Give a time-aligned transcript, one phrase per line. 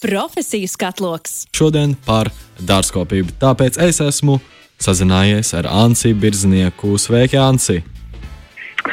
[0.00, 1.46] Profesiju skatloks.
[1.56, 2.28] Šodien par
[2.60, 3.32] dārzkopību.
[3.40, 4.34] Tāpēc es esmu
[4.76, 6.98] sazinājies ar Ansi Birznieku.
[7.00, 7.78] Sveiki, Ansi!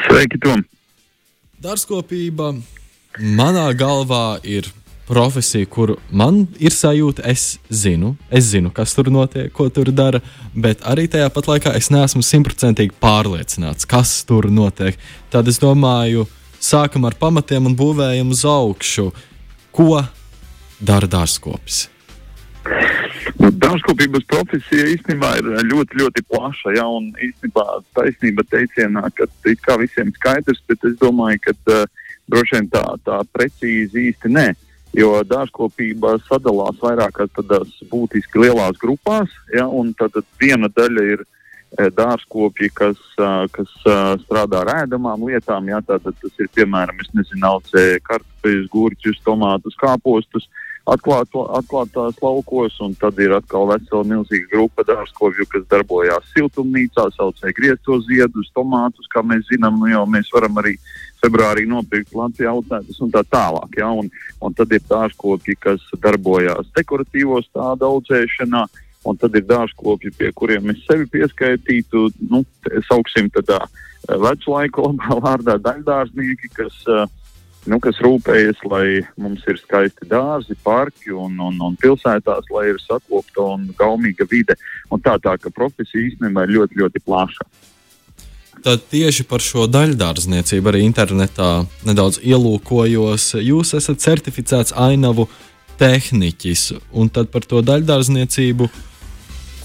[0.06, 0.62] Sveiki, Tom!
[1.60, 2.54] Dārzkopība
[3.20, 4.70] manā galvā ir
[5.04, 10.22] profesija, kur man ir sajūta, es zinu, es zinu, kas tur notiek, ko tur dara,
[10.56, 14.96] bet arī tajā pat laikā es neesmu simtprocentīgi pārliecināts, kas tur notiek.
[15.28, 16.24] Tad es domāju,
[16.56, 19.10] sākam ar pamatiem un būvējam uz augšu.
[19.74, 20.00] Ko
[20.80, 21.88] dara dārzkopis?
[23.40, 26.74] Nu, dārzkopības profesija īstenībā ir ļoti, ļoti plaša.
[26.78, 27.64] Ja, un īstenībā
[27.96, 31.84] taisnība teicienā, ka it kā visiem skaidrs, bet es domāju, ka uh,
[32.30, 34.46] droši vien tā, tā precīzi īsti nē.
[34.94, 41.24] Jo dārzkopība sadalās vairākās tādās būtiski lielās grupās, ja, un tad viena daļa ir
[41.74, 45.70] dārzkopji, kas, uh, kas uh, strādā ar ēdamām lietām.
[45.72, 50.46] Ja, tātad tas ir piemēram, es nezinu, audzē kartupeļus, gurķus, tomātus, kāpostus.
[50.46, 57.08] Uh, atklāto, atklātās laukos, un tad ir atkal vesela milzīga grupa dārzkopju, kas darbojās siltumnīcā,
[57.16, 60.76] saucēja grieztos ziedus, tomātus, kā mēs zinām, nu jau mēs varam arī
[61.24, 63.78] februārī nopirkt Latvijā audzētas un tā tālāk.
[63.80, 63.90] Ja?
[63.96, 64.10] Un,
[64.44, 68.66] un tad ir dārzkopji, kas darbojās dekoratīvo stādu audzēšanā,
[69.04, 72.44] un tad ir dārzkopji, pie kuriem mēs sevi pieskaitītu, nu,
[72.88, 73.60] sauksim tādā
[74.08, 77.04] vecu laiku labā vārdā daļdārznieki, kas uh,
[77.70, 78.86] nu, kas rūpējas, lai
[79.20, 84.56] mums ir skaisti dārzi, parki un, un, un pilsētās, lai ir sakopta un gaumīga vide.
[84.92, 87.48] Un tā tā, ka profesija īstenībā ir ļoti, ļoti plaša.
[88.64, 91.50] Tad tieši par šo daļdārzniecību arī internetā
[91.84, 93.34] nedaudz ielūkojos.
[93.44, 95.26] Jūs esat certificēts ainavu
[95.80, 98.70] tehniķis, un tad par to daļdārzniecību,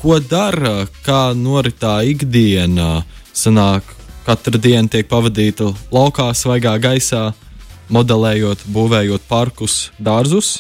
[0.02, 3.04] ko dara, kā noritā ikdienā.
[3.36, 3.84] Sanāk,
[4.28, 7.30] katra diena tiek pavadīta laukā, svaigā gaisā,
[7.92, 10.60] modelējot, būvējot parkus, dārzus?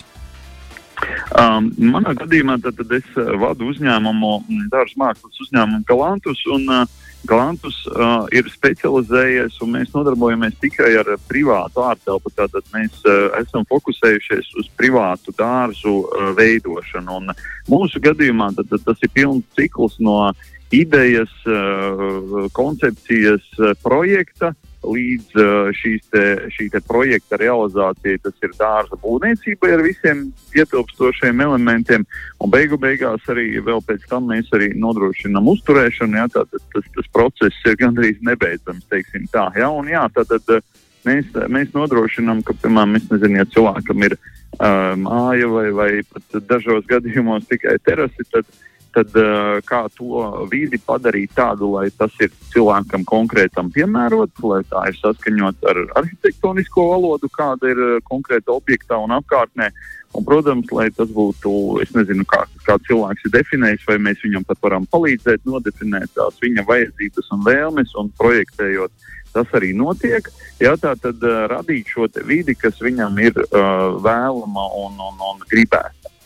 [1.39, 6.41] Um, manā gadījumā tad, tad es uh, vadu uzņēmumu, mm, dārza mākslas uzņēmumu Galantus.
[6.51, 12.31] Un, uh, Galantus uh, ir specializējies, un mēs nodarbojamies tikai ar uh, privātu ārtelpu.
[12.37, 17.19] Tātad mēs uh, esam fokusējušies uz privātu dārzu uh, veidošanu.
[17.19, 17.33] Un
[17.67, 20.31] mūsu gadījumā tad, tad tas ir pilns cikls no
[20.71, 25.35] idejas, uh, koncepcijas, uh, projekta uh, līdz
[25.75, 26.23] šīs te,
[26.55, 28.19] šī te projekta realizācijai.
[28.23, 32.05] Tas ir dārza būvniecība ar visiem ietilpstošiem elementiem,
[32.39, 36.21] un beigu beigās arī vēl pēc tam mēs arī nodrošinām uzturēšanu.
[36.21, 39.49] Jā, tātad tas, tas process ir gandrīz nebeidzams, teiksim tā.
[39.59, 40.63] Jā, un jā, tātad uh,
[41.07, 46.87] mēs, mēs nodrošinām, ka, piemēram, nezinu, ja cilvēkam ir uh, māja vai, vai pat dažos
[46.89, 52.33] gadījumos tikai terasi, tad uh, tad uh, kā to vidi padarīt tādu, lai tas ir
[52.53, 58.99] cilvēkam konkrētam piemērots, lai tā ir saskaņot ar arhitektonisko valodu, kāda ir uh, konkrēta objektā
[59.01, 59.69] un apkārtnē.
[60.17, 61.51] Un, protams, lai tas būtu,
[61.83, 66.39] es nezinu, kā, kā cilvēks ir definējis, vai mēs viņam pat varam palīdzēt nodefinēt tās
[66.41, 69.09] viņa vajadzības un vēlmes un projektējot.
[69.29, 70.25] Tas arī notiek.
[70.57, 75.45] Jā, tā tad uh, radīt šo vidi, kas viņam ir uh, vēlama un, un, un
[75.51, 76.18] gribēta.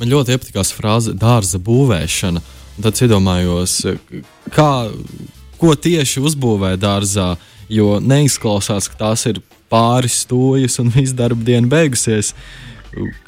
[0.00, 2.40] Man ļoti patīkās frāze dārza būvēšana.
[2.80, 3.74] Tad iedomājos,
[4.54, 4.70] kā,
[5.60, 7.34] ko tieši uzbūvē dārzā,
[7.68, 12.32] jo neizklausās, ka tās ir pāris stūjas un viss darba diena beigusies.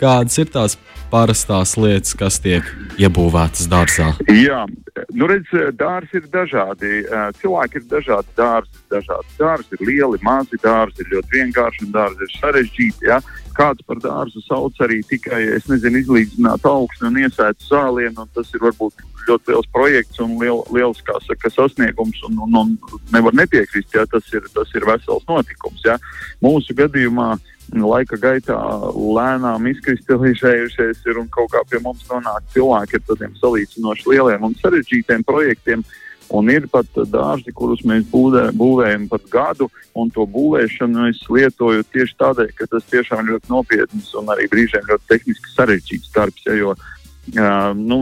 [0.00, 0.78] Kādas ir tās
[1.12, 2.66] parastās lietas, kas tiek
[2.96, 4.08] iebūvētas dārzā?
[4.32, 4.64] Jā,
[5.12, 7.02] nu redz, dārzi ir dažādi.
[7.42, 8.80] Cilvēki ir dažādi dārzi.
[8.96, 13.10] Dažādi dārzi ir lieli, mazi dārzi, ir ļoti vienkārši un dārzi ir sarežģīti.
[13.12, 13.20] Ja?
[13.56, 18.50] Kāds par dārzu sauc arī tikai, es nezinu, izlīdzināt augstu un iesēt zālienu, un tas
[18.54, 23.36] ir varbūt ļoti liels projekts un liel, liels, kā saka, sasniegums, un, un, un nevar
[23.38, 25.84] nepiekrist, ja tas ir, tas ir vesels notikums.
[25.86, 25.98] Ja?
[26.42, 28.56] Mūsu gadījumā uh, laika gaitā
[28.92, 34.56] lēnām izkristalizējušies ir un kaut kā pie mums nonāk cilvēki ar tādiem salīdzinoši lieliem un
[34.60, 35.84] sarežģītiem projektiem.
[36.30, 39.68] Un ir pat dārzi, kurus mēs būvē, būvējam pat gadu,
[39.98, 44.86] un to būvēšanu es lietoju tieši tādēļ, ka tas tiešām ļoti nopietns un arī brīžiem
[44.88, 46.46] ļoti tehniski sarežģīts darbs.
[46.46, 46.74] Ja, jo
[47.22, 48.00] Uh, nu,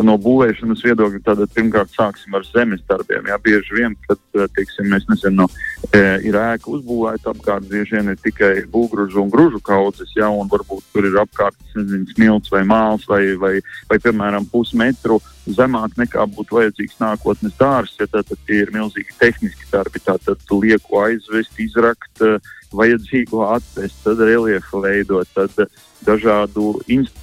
[0.00, 3.26] no būvēšanas viedokļa tad pirmkārt sāksim ar zemes darbiem.
[3.28, 4.20] Jā, bieži vien, kad
[4.56, 5.46] teiksim, mēs nezinām, no,
[5.92, 10.48] e, ir ēka uzbūvēta apkārt, bieži vien ir tikai būvgrūžu un grūžu kaudzes, jā, un
[10.48, 13.52] varbūt tur ir apkārt nezinu, smilts vai māls vai, vai,
[13.92, 18.00] vai, piemēram, pusmetru zemāk nekā būtu vajadzīgs nākotnes dārzs.
[18.00, 22.24] Ja, tad, tad tie ir milzīgi tehniski darbi, tātad lieku aizvest, izrakt,
[22.76, 25.28] vajadzīgo atvest, tad reliefu veidot.
[25.36, 25.68] Tad,
[26.02, 26.80] dažādu,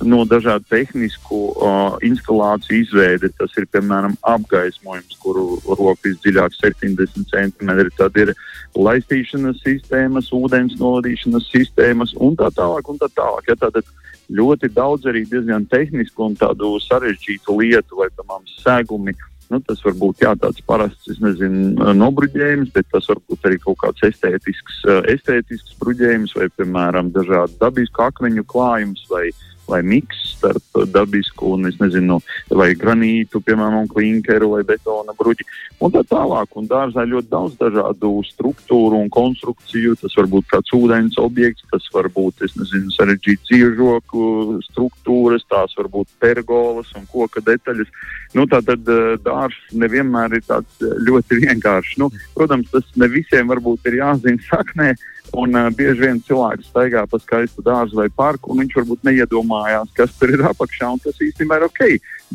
[0.08, 3.32] no dažādu tehnisku uh, instalāciju izveidi.
[3.40, 7.72] Tas ir piemēram apgaismojums, kuru roka visdziļāk 70 cm.
[7.98, 8.34] Tad ir
[8.78, 12.92] laistīšanas sistēmas, ūdens novadīšanas sistēmas un tā tālāk.
[12.92, 13.52] Un tā tālāk.
[13.52, 13.88] Ja, tātad
[14.30, 19.18] ļoti daudz arī diezgan tehnisku un tādu sarežģītu lietu, vai piemēram segumi.
[19.50, 23.80] Nu, tas var būt jā, tāds parasts, nezinu, nobruģējums, bet tas var būt arī kaut
[23.82, 29.32] kāds estētisks, estētisks bruģējums, vai, piemēram, dažādu dabisku akmeņu klājums, vai,
[29.70, 32.20] vai miks starp dabisku un, es nezinu,
[32.56, 35.46] vai granītu, piemēram, klinkeru vai betona bruģi
[35.84, 36.56] un tā tālāk.
[36.60, 39.98] Un dārzā ļoti daudz dažādu struktūru un konstrukciju.
[40.00, 45.76] Tas var būt kāds ūdens objekts, tas var būt, es nezinu, sarežģīts ciežoku struktūras, tās
[45.80, 47.92] var būt pergolas un koka detaļas.
[48.38, 51.98] Nu, tā tad eh, dārzs nevienmēr ir tāds eh, ļoti vienkāršs.
[52.02, 54.94] Nu, protams, tas ne visiem varbūt ir jāzina saknē,
[55.38, 59.92] Un uh, bieži vien cilvēks staigā pa skaistu dārzu vai parku, un viņš varbūt neiedomājās,
[59.98, 61.82] kas tur ir apakšā, tas īstenībā ir ok.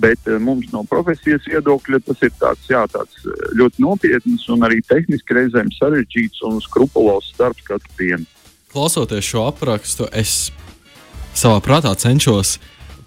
[0.02, 3.24] Bet uh, mums no profesijas viedokļa tas ir tāds, jā, tāds
[3.58, 8.28] ļoti nopietns un arī tehniski reizēm sarežģīts un skrupulos darbs katru dienu.
[8.74, 10.52] Klausoties šo aprakstu, es
[11.34, 12.58] savā prātā cenšos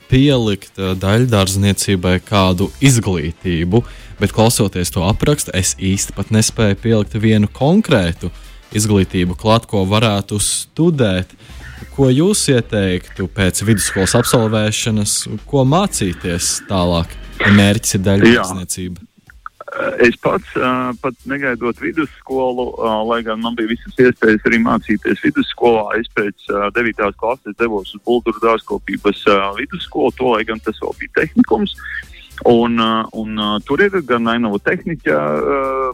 [0.08, 3.82] pielikt daļdārzniecībai kādu izglītību,
[4.20, 8.44] bet klausoties to aprakstu, es īsti pat nespēju pielikt vienu konkrētu uh,
[8.76, 11.34] izglītību klāt, ko varētu studēt.
[11.94, 15.14] Ko jūs ieteiktu pēc vidusskolas absolvēšanas,
[15.50, 17.14] ko mācīties tālāk?
[17.38, 19.04] Mērķis ir daļrādniecība.
[20.02, 25.22] Es pats, uh, pat negaidot vidusskolu, uh, lai gan man bija visas iespējas arī mācīties
[25.26, 27.12] vidusskolā, es pēc uh, 9.
[27.20, 31.76] klases devos uz Bulgāru dārzkopības uh, vidusskolu, to lai gan tas vēl bija tehnikums.
[32.48, 35.92] Un, uh, un uh, tur ir gan Ainava tehniķa uh,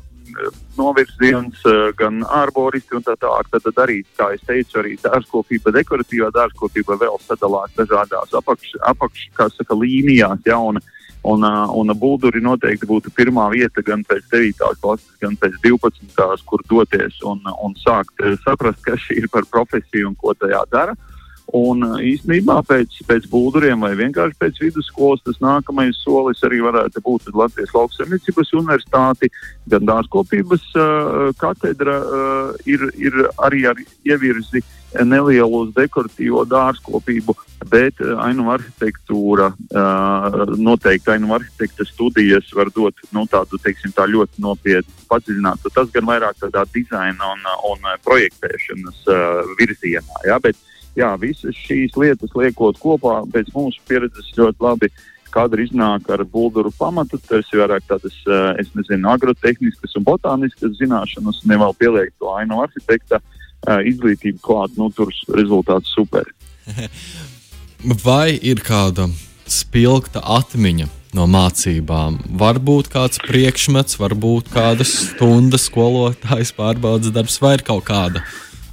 [0.78, 3.50] novirziens, eh, gan arboristi un tā tālāk.
[3.52, 9.30] Tad, tad arī, kā es teicu, arī dārzkopība, dekoratīvā dārzkopība vēl sadalās dažādās apakš, apakš
[9.58, 10.42] saka, līnijās.
[10.46, 10.80] Ja, un,
[11.24, 14.76] un, eh, un bulduri noteikti būtu pirmā vieta gan pēc 9.
[14.82, 16.46] klases, gan pēc 12.
[16.46, 20.64] kur doties un, un sākt eh, saprast, kas šī ir par profesiju un ko tajā
[20.72, 20.94] dara.
[20.94, 21.13] Uh,
[21.52, 27.04] Un uh, īstenībā pēc, pēc būduriem vai vienkārši pēc vidusskolas tas nākamais solis arī varētu
[27.04, 29.30] būt Latvijas lauksaimniecības universitāti.
[29.70, 34.64] Gan dārzkopības uh, katedra uh, ir, ir arī ar ievirzi
[34.94, 37.36] nelielu uz dekoratīvo dārzkopību,
[37.70, 44.08] bet uh, ainu arhitektūra, uh, noteikti ainu arhitekta studijas var dot nu, tādu teiksim, tā
[44.10, 45.74] ļoti nopietnu padziļinātu.
[45.76, 50.24] Tas gan vairāk tādā dizaina un, un projektēšanas uh, virzienā.
[50.30, 50.40] Ja?
[50.42, 54.92] Bet, uh, jā, visas šīs lietas liekot kopā, pēc mūsu pieredzes ļoti labi
[55.34, 57.20] kadri iznāk ar bulduru pamatu.
[57.28, 62.34] Tas ir vairāk tādas, eh, es nezinu, agrotehniskas un botāniskas zināšanas, un vēl pieliek to
[62.38, 66.30] ainu arhitekta eh, izglītību klāt, nu tur rezultāts super.
[68.06, 69.10] Vai ir kāda
[69.50, 70.88] spilgta atmiņa
[71.18, 72.22] no mācībām?
[72.40, 78.24] Varbūt kāds priekšmets, varbūt kādas stundas skolotājas pārbaudas darbs vai ir kaut kāda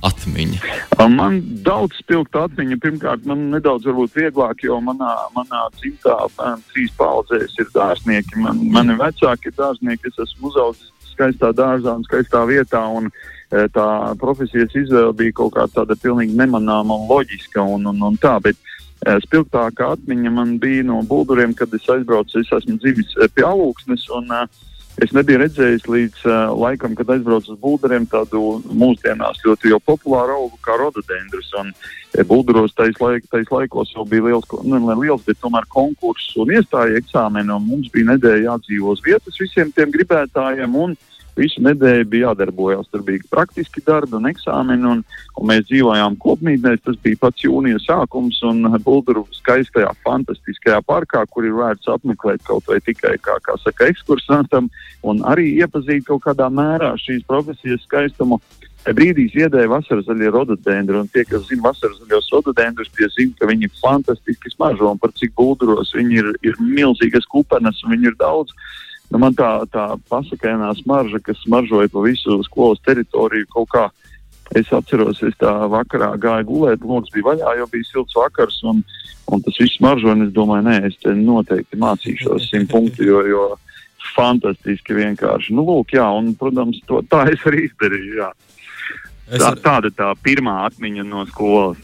[0.06, 0.60] atmiņa?
[1.12, 2.78] Man daudz spilgta atmiņa.
[2.82, 6.16] Pirmkārt, man nedaudz varbūt vieglāk, jo manā, manā dzimtā
[6.70, 8.40] trīs paudzēs ir dārznieki.
[8.44, 12.82] Man, mani vecāki ir dārznieki, es esmu uzaugusi skaistā dārzā un skaistā vietā.
[12.88, 13.10] Un,
[13.74, 13.86] tā
[14.20, 17.64] profesijas izvēle bija kaut kā tāda pilnīgi nemanāma un loģiska.
[17.76, 18.58] Un, un, un tā, bet,
[19.00, 22.42] Spilgtākā atmiņa man bija no būduriem, kad es aizbraucu.
[22.42, 24.42] Es esmu dzimis pie alūksnes, un uh,
[24.98, 30.58] Es nebiju redzējis līdz uh, laikam, kad aizbraucu uz Bulgariem tādu mūsdienās ļoti populāru augu
[30.66, 31.52] kā rododendrus.
[32.18, 36.50] Ja Bulgaros tais, laik, tais laikos jau bija liels, nu, liels, bet tomēr konkurss un
[36.56, 37.54] iestāja eksāmeni.
[37.54, 40.74] Un mums bija nedēļa jādzīvo uz vietas visiem tiem gribētājiem.
[40.74, 42.88] Un, uh, Visu nedēļu bija jādarbojas.
[42.92, 45.02] Tur bija praktiski darbi un eksāmeni, un,
[45.40, 46.82] un mēs dzīvojām kopmītnēs.
[46.84, 52.68] Tas bija pats jūnija sākums, un Bulduru skaistajā, fantastiskajā parkā, kur ir vērts apmeklēt kaut
[52.68, 54.68] vai tikai kā, kā saka, ekskursantam,
[55.06, 58.40] un arī iepazīt kaut kādā mērā šīs profesijas skaistumu.
[58.80, 63.48] Brīdī ziedēja vasaras zaļie rododendri, un tie, kas zina vasaras zaļos rododendrus, tie zina, ka
[63.50, 68.16] viņi fantastiski smaržo, un par cik bulduros viņi ir, ir milzīgas kupenes, un viņi ir
[68.20, 68.56] daudz.
[69.10, 73.88] Nu, man tā, tā pasakainā smarža, kas smaržoja pa visu skolas teritoriju, kaut kā
[74.58, 78.84] es atceros, es tā vakarā gāju gulēt, logs bija vaļā, jo bija silts vakars, un,
[79.30, 83.24] un tas viss smaržoja, un es domāju, nē, es te noteikti mācīšos simt punktu, jo,
[83.30, 83.44] jo
[84.14, 85.54] fantastiski vienkārši.
[85.54, 88.30] Nu, lūk, jā, un, protams, to, tā es arī izdarīju, jā.
[89.30, 91.78] Tā, tāda tā pirmā atmiņa no skolas.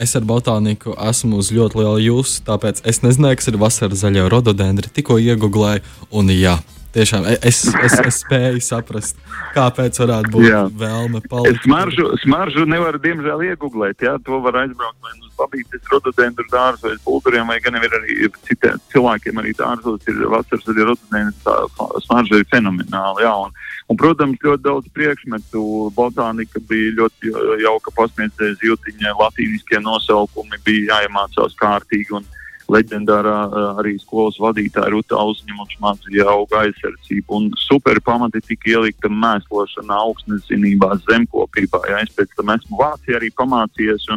[0.00, 4.28] Es ar botāniku esmu uz ļoti liela jūsu, tāpēc es nezināju, kas ir vasaras zaļā
[4.32, 4.90] rododendra.
[4.92, 5.82] Tikko iegūlēju,
[6.18, 6.56] un jā,
[6.94, 9.18] tiešām es, es, es spēju saprast,
[9.56, 10.62] kāpēc varētu būt jā.
[10.80, 11.62] vēlme palikt.
[11.64, 14.04] Smaržu, smaržu nevar, diemžēl, iegūglēt.
[14.04, 18.18] Jā, to var aizbraukt vai uz babītes rododendru dārzu vai pulveriem, vai gan ir arī
[18.48, 23.24] citiem cilvēkiem arī dārzos ir vasaras arī rododendru smarža ir fenomenāla.
[23.24, 23.56] Jā, un,
[23.88, 25.64] un, protams, ļoti daudz priekšmetu.
[25.96, 27.32] Botānika bija ļoti
[27.64, 32.20] jauka pasniedzēja zīltiņa, latīniskie nosaukumi bija jāiemācās kārtīgi.
[32.20, 32.28] Un,
[32.70, 33.36] leģendārā
[33.80, 37.38] arī skolas vadītāja Ruta Ausņa mums mācīja auga aizsardzību.
[37.38, 41.82] Un super pamati tika ielikta mēslošanā, augstnezinībā, zemkopībā.
[41.90, 44.08] Ja es pēc tam esmu Vācijā arī pamācījies.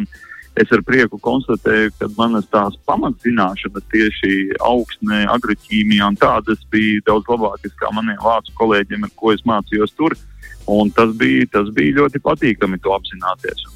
[0.56, 7.28] Es ar prieku konstatēju, ka manas tās pamatzināšanas tieši augstnē, agroķīmijā un tādas bija daudz
[7.28, 10.16] labākas kā maniem vācu kolēģiem, ar ko es mācījos tur.
[10.72, 13.68] Un tas bija, tas bija ļoti patīkami to apzināties.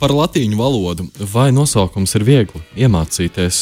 [0.00, 1.04] Par latīņu valodu.
[1.32, 3.60] Vai nosaukums ir viegli iemācīties?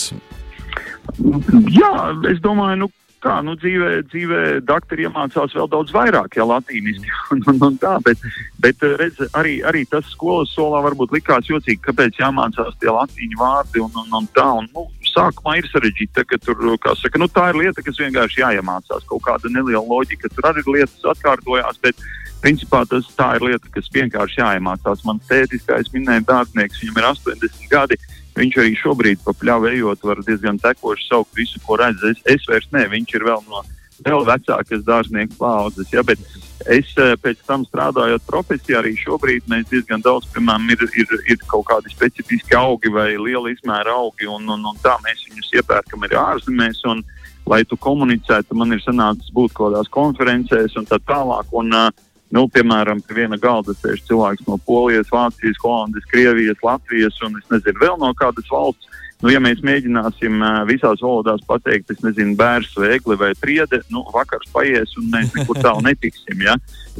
[1.74, 1.92] Jā,
[2.30, 2.88] es domāju, nu,
[3.24, 7.96] kā nu, dzīvē, dzīvē doktori iemācās vēl daudz vairāk, ja latīniski un, un, un tā,
[8.06, 8.22] bet,
[8.62, 13.82] bet redz, arī, arī tas skolas solā varbūt likās jocīgi, kāpēc jāmācās tie latīņu vārdi
[13.82, 14.46] un, un, un tā.
[14.60, 16.60] Un, nu, sākumā ir sarežģīti, ka tur,
[17.00, 19.06] saka, nu, tā ir lieta, kas vienkārši jāiemācās.
[19.08, 21.98] Kaut kāda neliela loģika, tur arī lietas atkārtojās, bet
[22.42, 25.04] principā tas tā ir lieta, kas vienkārši jāiemācās.
[25.08, 28.00] Mans tētis, kā es minēju, dārznieks, viņam ir 80 gadi.
[28.38, 32.04] Viņš arī šobrīd pa pļāvu ejot, var diezgan tekoši saukt visu, ko redz.
[32.06, 33.64] Es, es vairs ne, viņš ir vēl no
[34.06, 35.90] vēl vecākas dārznieku paudzes.
[35.90, 36.22] Ja, bet
[36.66, 41.38] es eh, pēc tam strādājot profesijā, arī šobrīd mēs diezgan daudz, piemēram, ir, ir, ir
[41.50, 46.04] kaut kādi specifiski augi vai liela izmēra augi, un, un, un tā mēs viņus iepērkam
[46.08, 46.82] arī ārzemēs.
[46.90, 47.04] Un,
[47.48, 51.48] lai tu komunicētu, man ir sanācis būt kaut kādās konferencēs un tā tālāk.
[51.56, 51.88] Un, uh,
[52.28, 57.46] Nu, piemēram, pie viena galda sēž cilvēks no Polijas, Vācijas, Holandas, Krievijas, Latvijas un es
[57.48, 58.90] nezinu, vēl no kādas valsts.
[59.18, 64.04] Nu, ja mēs mēģināsim visās valodās pateikt, es nezinu, bērns vai egli vai priede, nu,
[64.14, 66.44] vakars paies un mēs nekur tālu netiksim.
[66.46, 66.54] Ja?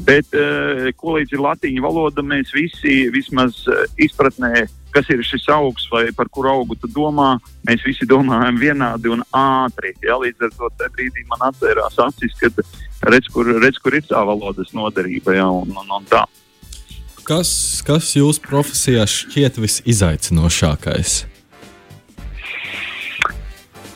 [0.07, 0.35] Bet,
[0.99, 3.63] ko līdz ir latīņu valoda, mēs visi vismaz
[4.03, 7.37] izpratnē kas ir šis augs vai par kuru augu tu domā.
[7.69, 9.95] Mēs visi domājam vienādi un ātri.
[10.05, 10.19] Ja?
[10.21, 12.61] Līdz ar to brīdī man atvērās acis, kad
[13.13, 15.37] redz, kur, redz, kur ir tā valodas noderība.
[15.39, 15.49] Ja?
[15.53, 16.25] Un, un, un tā.
[17.29, 17.51] kas,
[17.87, 21.19] kas jūsu profesijā šķiet visizaicinošākais?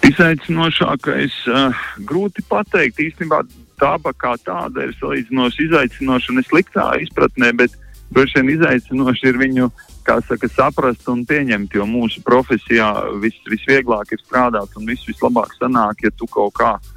[0.02, 2.98] Izaicinošākais, uh, grūti pateikt.
[2.98, 3.42] Īstenībā
[3.80, 7.74] daba kā tāda ir salīdzinoši izaicinoša un sliktā izpratnē, bet
[8.14, 9.70] droši vien izaicinoši ir viņu
[10.02, 12.90] saka, saprast un pieņemt, jo mūsu profesijā
[13.22, 16.91] vis, visvieglāk ir strādāt un viss vislabāk sanāk, ja tu kaut kā e,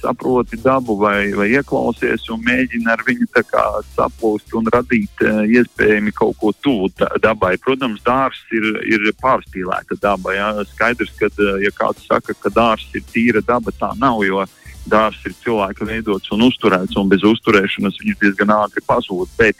[0.00, 3.28] saproti dabu vai, vai ieklausies un mēģini ar viņu
[3.94, 6.90] saplūst un radīt e, iespējami kaut ko tuvu
[7.22, 7.56] dabai.
[7.62, 10.34] Protams, dārsts ir, ir pārspīlēta daba.
[10.34, 10.50] Ja?
[10.74, 14.20] Skaidrs, ka e, ja kāds saka, ka dārsts ir tīra daba, tā nav.
[14.90, 19.28] Dārsts ir cilvēka veidots un uzturēts, un bez uzturēšanas viņš diezgan ātri pazūd.
[19.38, 19.56] Bet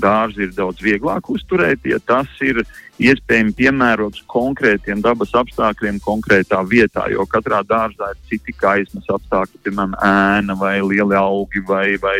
[0.00, 2.62] dārzi ir daudz vieglāk uzturēt, ja tas ir
[3.02, 7.06] iespējams piemērots konkrētiem dabas apstākļiem, konkrētā vietā.
[7.10, 12.18] Jo katrā dārzā ir citi gaismas apstākļi, piemēram, ēna vai lieli augi vai, vai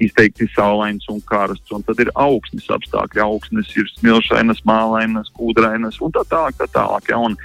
[0.00, 1.72] izteikti saulains un karsts.
[1.74, 3.24] Un tad ir augsnes apstākļi.
[3.24, 6.58] Augsnes ir smilšainas, mālainas, kūdrainas un tā tālāk.
[6.60, 7.20] Tā tālāk ja?
[7.20, 7.36] un,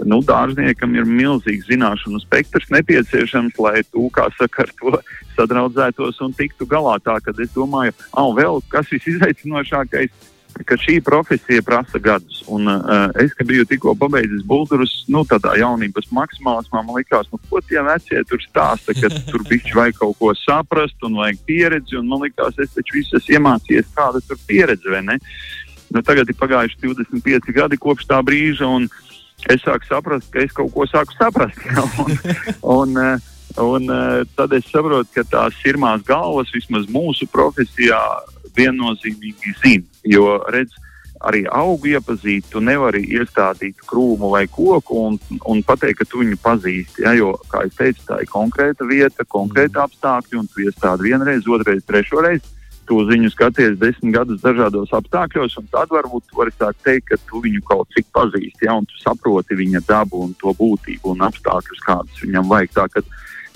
[0.00, 4.98] nu, dārzniekam ir milzīgs zināšanu spektrs nepieciešams, lai tu, kā saka, ar to
[5.36, 6.98] sadraudzētos un tiktu galā.
[7.04, 10.30] Tā kā es domāju, ah, vēl kas visizaicinošākais.
[10.68, 12.42] Ka šī profesija prasa gadus.
[12.52, 17.40] Un, uh, es, kad biju tikko pabeidzis Bulgārus, nu, tādā jaunības maksimālismā, man liekas, nu,
[17.48, 21.96] ko tie vecie tur stāsta, ka tur bišķi vajag kaut ko saprast un vajag pieredzi.
[21.96, 25.16] Un man liekas, es taču visu esmu iemācījies, kāda tur pieredze, vai ne?
[25.88, 29.11] Nu, tagad ir pagājuši 25 gadi kopš tā brīža, un uh,
[29.50, 31.58] es sāku saprast, ka es kaut ko sāku saprast.
[31.72, 31.84] Ja?
[31.98, 32.14] Un,
[32.62, 33.18] un, eh,
[33.56, 38.00] un, un eh, tad es saprotu, ka tās pirmās galvas vismaz mūsu profesijā
[38.56, 39.86] viennozīmīgi zina.
[40.04, 40.74] Jo redz,
[41.22, 45.18] arī augu iepazīt, tu nevari iestādīt krūmu vai koku un,
[45.48, 47.06] un pateikt, ka tu viņu pazīsti.
[47.06, 47.14] Ja?
[47.18, 51.84] Jo, kā jau teicu, tā ir konkrēta vieta, konkrēta apstākļi, un tu iestādi vienreiz, otrreiz,
[51.88, 52.42] trešoreiz
[52.88, 57.42] tu viņu skaties desmit gadus dažādos apstākļos, un tad varbūt tu vari teikt, ka tu
[57.44, 61.84] viņu kaut cik pazīsti, ja, un tu saproti viņa dabu un to būtību un apstākļus,
[61.86, 62.74] kādus viņam vajag.
[62.76, 63.04] Tā, kad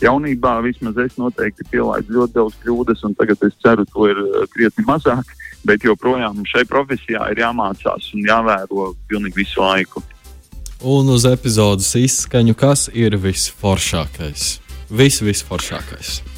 [0.03, 4.45] jaunībā vismaz es noteikti pielaidu ļoti daudz kļūdas, un tagad es ceru, to ir eh,
[4.53, 5.33] krietni mazāk,
[5.67, 10.05] bet joprojām šai profesijā ir jāmācās un jāvēro pilnīgi visu laiku.
[10.87, 14.49] Un uz epizodes izskaņu, kas ir visforšākais?
[14.93, 16.36] Vis, visforšākais.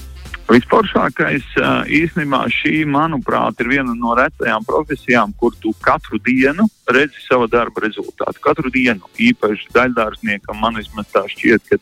[0.48, 1.44] Visforšākais
[1.92, 7.84] īstenībā šī, manuprāt, ir viena no retajām profesijām, kur tu katru dienu redzi savu darba
[7.84, 8.40] rezultātu.
[8.40, 11.76] Katru dienu, īpaši daļdārzniekam, man vismaz tā šķiet, ka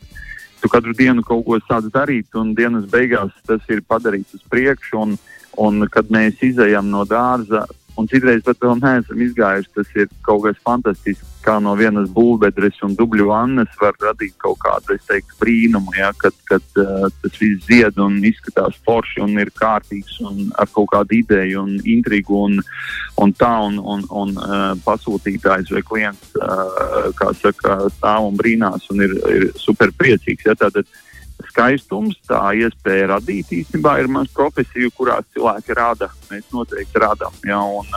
[0.59, 4.99] tu katru dienu kaut ko sāc darīt, un dienas beigās tas ir padarīts uz priekšu.
[4.99, 5.15] Un,
[5.57, 7.63] un kad mēs izējām no dārza,
[7.97, 11.33] un citreiz pat vēl neesam izgājuši, tas ir kaut kas fantastisks.
[11.47, 16.09] Kā no vienas būvbedres un dubļu vannas var radīt kaut kādu, es teiktu, brīnumu, ja,
[16.19, 20.91] kad, kad uh, tas viss zied un izskatās forši un ir kārtīgs un ar kaut
[20.91, 22.59] kādu ideju un intrigu un,
[23.23, 28.91] un tā, un, un, un uh, pasūtītājs vai klients, uh, kā saka, stāv un brīnās
[28.91, 30.49] un ir, ir super priecīgs.
[30.49, 30.89] Ja, tātad,
[31.57, 36.11] skaistums, tā iespēja radīt īstenībā ir mans profesija, kurās cilvēki rada.
[36.29, 37.33] Mēs noteikti radām.
[37.47, 37.89] Ja, un,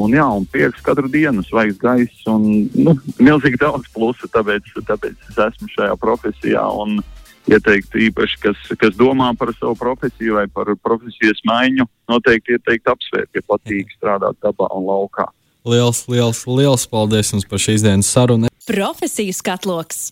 [0.00, 5.30] un, jā, un prieks katru dienu, svaigs gaiss un nu, milzīgi daudz plusu, tāpēc, tāpēc
[5.30, 6.64] es esmu šajā profesijā.
[6.80, 7.02] Un,
[7.48, 13.30] ieteiktu īpaši, kas, kas domā par savu profesiju vai par profesijas maiņu, noteikti ieteiktu apsvērt,
[13.32, 15.30] ja patīk strādāt dabā un laukā.
[15.68, 18.52] Liels, liels, liels paldies jums par šīs dienas sarunu.
[18.68, 20.10] Profesiju skatloks!